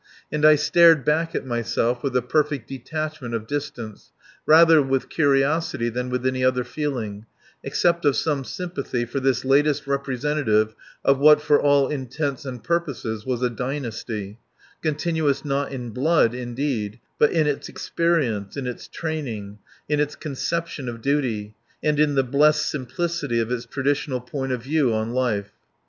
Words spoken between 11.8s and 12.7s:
intents and